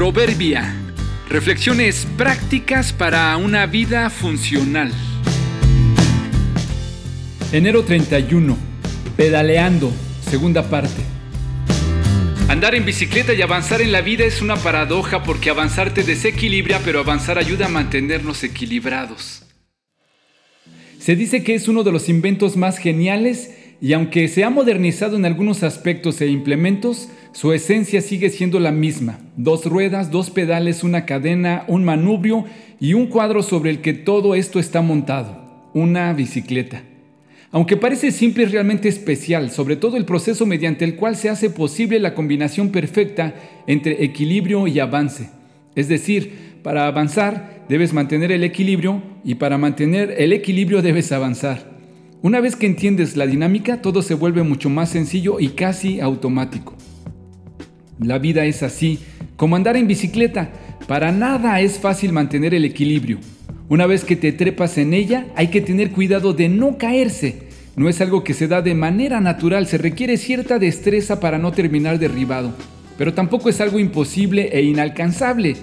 Proverbia. 0.00 0.74
Reflexiones 1.28 2.06
prácticas 2.16 2.90
para 2.90 3.36
una 3.36 3.66
vida 3.66 4.08
funcional. 4.08 4.90
Enero 7.52 7.84
31. 7.84 8.56
Pedaleando. 9.18 9.92
Segunda 10.22 10.70
parte. 10.70 11.02
Andar 12.48 12.74
en 12.76 12.86
bicicleta 12.86 13.34
y 13.34 13.42
avanzar 13.42 13.82
en 13.82 13.92
la 13.92 14.00
vida 14.00 14.24
es 14.24 14.40
una 14.40 14.56
paradoja 14.56 15.22
porque 15.22 15.50
avanzar 15.50 15.92
te 15.92 16.02
desequilibra, 16.02 16.80
pero 16.82 17.00
avanzar 17.00 17.36
ayuda 17.36 17.66
a 17.66 17.68
mantenernos 17.68 18.42
equilibrados. 18.42 19.42
Se 20.98 21.14
dice 21.14 21.44
que 21.44 21.54
es 21.54 21.68
uno 21.68 21.82
de 21.82 21.92
los 21.92 22.08
inventos 22.08 22.56
más 22.56 22.78
geniales 22.78 23.50
y 23.82 23.92
aunque 23.92 24.28
se 24.28 24.44
ha 24.44 24.50
modernizado 24.50 25.16
en 25.16 25.26
algunos 25.26 25.62
aspectos 25.62 26.22
e 26.22 26.28
implementos, 26.28 27.10
su 27.32 27.52
esencia 27.52 28.00
sigue 28.00 28.28
siendo 28.30 28.58
la 28.58 28.72
misma. 28.72 29.18
Dos 29.36 29.64
ruedas, 29.64 30.10
dos 30.10 30.30
pedales, 30.30 30.82
una 30.82 31.06
cadena, 31.06 31.64
un 31.68 31.84
manubrio 31.84 32.44
y 32.80 32.94
un 32.94 33.06
cuadro 33.06 33.42
sobre 33.42 33.70
el 33.70 33.80
que 33.80 33.92
todo 33.92 34.34
esto 34.34 34.58
está 34.58 34.82
montado. 34.82 35.68
Una 35.72 36.12
bicicleta. 36.12 36.82
Aunque 37.52 37.76
parece 37.76 38.10
simple, 38.10 38.44
es 38.44 38.52
realmente 38.52 38.88
especial, 38.88 39.50
sobre 39.50 39.76
todo 39.76 39.96
el 39.96 40.04
proceso 40.04 40.44
mediante 40.46 40.84
el 40.84 40.96
cual 40.96 41.16
se 41.16 41.28
hace 41.28 41.50
posible 41.50 41.98
la 42.00 42.14
combinación 42.14 42.70
perfecta 42.70 43.34
entre 43.66 44.04
equilibrio 44.04 44.66
y 44.66 44.80
avance. 44.80 45.30
Es 45.74 45.88
decir, 45.88 46.58
para 46.62 46.86
avanzar 46.86 47.64
debes 47.68 47.92
mantener 47.92 48.32
el 48.32 48.44
equilibrio 48.44 49.02
y 49.24 49.36
para 49.36 49.56
mantener 49.56 50.14
el 50.18 50.32
equilibrio 50.32 50.82
debes 50.82 51.12
avanzar. 51.12 51.70
Una 52.22 52.40
vez 52.40 52.54
que 52.54 52.66
entiendes 52.66 53.16
la 53.16 53.26
dinámica, 53.26 53.80
todo 53.80 54.02
se 54.02 54.14
vuelve 54.14 54.42
mucho 54.42 54.68
más 54.68 54.90
sencillo 54.90 55.40
y 55.40 55.50
casi 55.50 56.00
automático. 56.00 56.74
La 58.00 58.18
vida 58.18 58.46
es 58.46 58.62
así, 58.62 58.98
como 59.36 59.56
andar 59.56 59.76
en 59.76 59.86
bicicleta. 59.86 60.50
Para 60.88 61.12
nada 61.12 61.60
es 61.60 61.78
fácil 61.78 62.12
mantener 62.12 62.54
el 62.54 62.64
equilibrio. 62.64 63.18
Una 63.68 63.86
vez 63.86 64.04
que 64.04 64.16
te 64.16 64.32
trepas 64.32 64.78
en 64.78 64.94
ella, 64.94 65.26
hay 65.36 65.48
que 65.48 65.60
tener 65.60 65.90
cuidado 65.90 66.32
de 66.32 66.48
no 66.48 66.78
caerse. 66.78 67.50
No 67.76 67.90
es 67.90 68.00
algo 68.00 68.24
que 68.24 68.32
se 68.32 68.48
da 68.48 68.62
de 68.62 68.74
manera 68.74 69.20
natural, 69.20 69.66
se 69.66 69.76
requiere 69.76 70.16
cierta 70.16 70.58
destreza 70.58 71.20
para 71.20 71.36
no 71.36 71.52
terminar 71.52 71.98
derribado. 71.98 72.54
Pero 72.96 73.12
tampoco 73.12 73.50
es 73.50 73.60
algo 73.60 73.78
imposible 73.78 74.48
e 74.50 74.62
inalcanzable. 74.62 75.56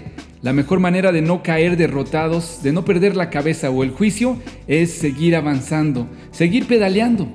La 0.43 0.53
mejor 0.53 0.79
manera 0.79 1.11
de 1.11 1.23
no 1.23 1.41
caer 1.41 1.75
derrotados, 1.75 2.61
de 2.61 2.71
no 2.71 2.85
perder 2.85 3.15
la 3.15 3.31
cabeza 3.31 3.71
o 3.71 3.83
el 3.83 3.89
juicio, 3.89 4.37
es 4.67 4.91
seguir 4.91 5.35
avanzando, 5.35 6.07
seguir 6.29 6.67
pedaleando. 6.67 7.27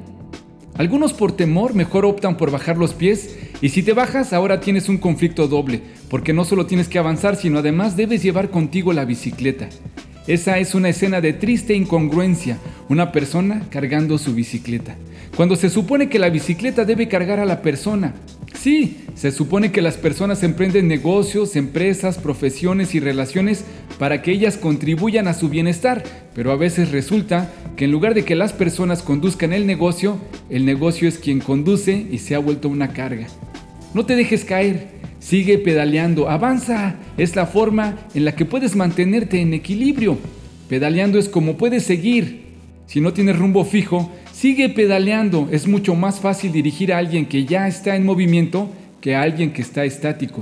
Algunos 0.75 1.12
por 1.12 1.33
temor 1.33 1.75
mejor 1.75 2.06
optan 2.06 2.37
por 2.37 2.53
bajar 2.53 2.78
los 2.78 2.94
pies 2.94 3.37
y 3.63 3.69
si 3.69 3.85
te 3.85 3.93
bajas 3.93 4.33
ahora 4.33 4.61
tienes 4.61 4.89
un 4.89 4.99
conflicto 4.99 5.47
doble, 5.47 5.81
porque 6.11 6.33
no 6.33 6.45
solo 6.45 6.67
tienes 6.67 6.89
que 6.89 6.99
avanzar, 6.99 7.37
sino 7.37 7.61
además 7.61 7.97
debes 7.97 8.21
llevar 8.21 8.51
contigo 8.51 8.93
la 8.93 9.05
bicicleta. 9.05 9.69
Esa 10.27 10.59
es 10.59 10.75
una 10.75 10.89
escena 10.89 11.21
de 11.21 11.33
triste 11.33 11.75
incongruencia, 11.75 12.59
una 12.89 13.13
persona 13.13 13.63
cargando 13.71 14.19
su 14.19 14.35
bicicleta, 14.35 14.97
cuando 15.37 15.55
se 15.55 15.71
supone 15.71 16.09
que 16.09 16.19
la 16.19 16.29
bicicleta 16.29 16.85
debe 16.85 17.07
cargar 17.07 17.39
a 17.39 17.45
la 17.45 17.63
persona. 17.63 18.15
Sí, 18.53 18.99
se 19.15 19.31
supone 19.31 19.71
que 19.73 19.81
las 19.81 19.97
personas 19.97 20.43
emprenden 20.43 20.89
negocios, 20.89 21.55
empresas, 21.55 22.19
profesiones 22.19 22.95
y 22.95 23.01
relaciones 23.01 23.65
para 23.99 24.23
que 24.23 24.33
ellas 24.33 24.57
contribuyan 24.57 25.29
a 25.29 25.35
su 25.35 25.49
bienestar, 25.49 26.03
pero 26.35 26.51
a 26.51 26.57
veces 26.57 26.91
resulta 26.91 27.51
que 27.77 27.85
en 27.87 27.93
lugar 27.93 28.15
de 28.15 28.25
que 28.25 28.35
las 28.35 28.53
personas 28.53 29.03
conduzcan 29.03 29.53
el 29.53 29.67
negocio, 29.67 30.19
el 30.51 30.65
negocio 30.65 31.09
es 31.09 31.19
quien 31.19 31.41
conduce 31.41 32.07
y 32.11 32.19
se 32.19 32.35
ha 32.35 32.39
vuelto 32.39 32.69
una 32.69 32.93
carga. 32.93 33.29
No 33.95 34.07
te 34.07 34.17
dejes 34.17 34.45
caer, 34.45 34.89
sigue 35.21 35.59
pedaleando, 35.59 36.29
avanza, 36.29 36.97
es 37.17 37.37
la 37.37 37.47
forma 37.47 37.99
en 38.15 38.25
la 38.25 38.34
que 38.34 38.45
puedes 38.45 38.77
mantenerte 38.77 39.41
en 39.41 39.55
equilibrio. 39.55 40.19
Pedaleando 40.69 41.19
es 41.19 41.29
como 41.29 41.57
puedes 41.57 41.84
seguir. 41.84 42.43
Si 42.87 43.00
no 43.00 43.12
tienes 43.12 43.39
rumbo 43.39 43.65
fijo, 43.65 44.11
Sigue 44.43 44.71
pedaleando, 44.71 45.49
es 45.53 45.69
mucho 45.69 45.94
más 45.94 46.19
fácil 46.19 46.50
dirigir 46.50 46.93
a 46.93 46.99
alguien 46.99 47.27
que 47.27 47.44
ya 47.44 47.69
está 47.69 47.94
en 47.94 48.05
movimiento 48.05 48.69
que 49.00 49.15
a 49.15 49.22
alguien 49.22 49.53
que 49.53 49.62
está 49.62 49.84
estático. 49.84 50.41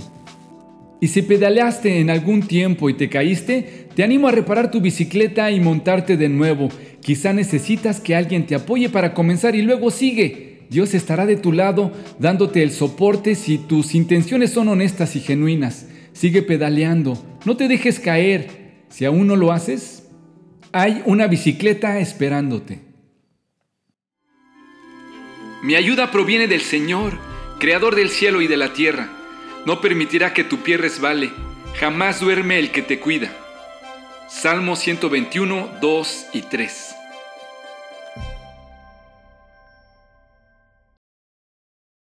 Y 1.02 1.08
si 1.08 1.20
pedaleaste 1.20 2.00
en 2.00 2.08
algún 2.08 2.40
tiempo 2.40 2.88
y 2.88 2.94
te 2.94 3.10
caíste, 3.10 3.88
te 3.94 4.02
animo 4.02 4.26
a 4.26 4.32
reparar 4.32 4.70
tu 4.70 4.80
bicicleta 4.80 5.50
y 5.50 5.60
montarte 5.60 6.16
de 6.16 6.30
nuevo. 6.30 6.70
Quizá 7.02 7.34
necesitas 7.34 8.00
que 8.00 8.14
alguien 8.14 8.46
te 8.46 8.54
apoye 8.54 8.88
para 8.88 9.12
comenzar 9.12 9.54
y 9.54 9.60
luego 9.60 9.90
sigue. 9.90 10.49
Dios 10.70 10.94
estará 10.94 11.26
de 11.26 11.36
tu 11.36 11.52
lado 11.52 11.92
dándote 12.20 12.62
el 12.62 12.70
soporte 12.70 13.34
si 13.34 13.58
tus 13.58 13.96
intenciones 13.96 14.52
son 14.52 14.68
honestas 14.68 15.16
y 15.16 15.20
genuinas. 15.20 15.88
Sigue 16.12 16.42
pedaleando, 16.42 17.22
no 17.44 17.56
te 17.56 17.66
dejes 17.66 17.98
caer. 17.98 18.84
Si 18.88 19.04
aún 19.04 19.26
no 19.26 19.34
lo 19.34 19.50
haces, 19.50 20.04
hay 20.70 21.02
una 21.06 21.26
bicicleta 21.26 21.98
esperándote. 21.98 22.80
Mi 25.64 25.74
ayuda 25.74 26.12
proviene 26.12 26.46
del 26.46 26.60
Señor, 26.60 27.18
Creador 27.58 27.94
del 27.96 28.08
cielo 28.08 28.40
y 28.40 28.46
de 28.46 28.56
la 28.56 28.72
tierra. 28.72 29.10
No 29.66 29.80
permitirá 29.80 30.32
que 30.32 30.44
tu 30.44 30.58
pie 30.58 30.76
resbale, 30.76 31.30
jamás 31.78 32.20
duerme 32.20 32.58
el 32.58 32.70
que 32.70 32.80
te 32.80 33.00
cuida. 33.00 33.30
Salmo 34.28 34.76
121, 34.76 35.68
2 35.80 36.26
y 36.32 36.42
3. 36.42 36.89